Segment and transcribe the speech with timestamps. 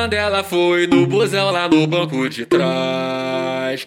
[0.00, 3.86] Mandela foi no busão lá no banco de trás.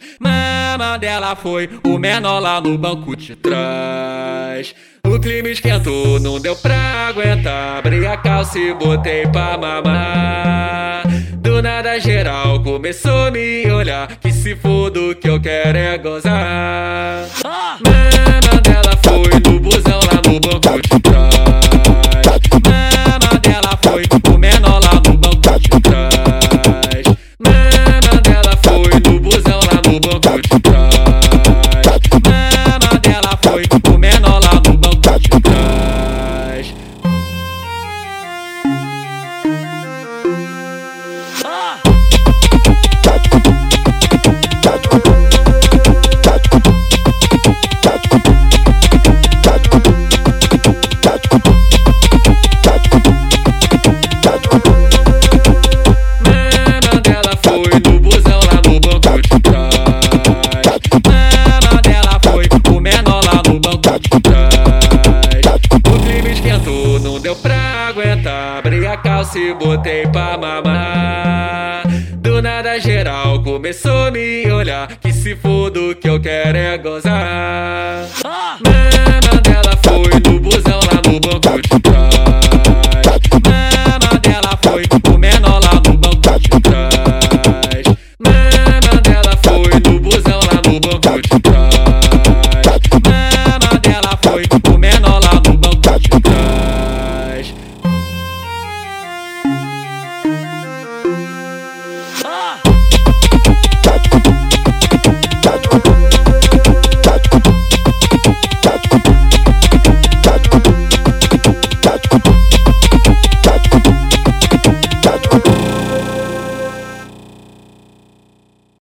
[0.78, 4.76] Mandela foi o menor lá no banco de trás.
[5.08, 7.80] O clima esquentou, não deu pra aguentar.
[7.80, 11.02] Abri a calça e botei pra mamar.
[11.38, 14.06] Do nada geral começou a me olhar.
[14.18, 17.26] Que se for do que eu quero é gozar.
[17.84, 18.43] Mandela
[65.92, 68.60] O clima esquentou, não deu pra aguentar.
[68.60, 71.84] Abri a calça e botei pra mamar.
[72.16, 74.88] Do nada geral começou a me olhar.
[74.98, 78.08] Que se for do que eu quero é gozar.
[78.64, 79.42] Mandela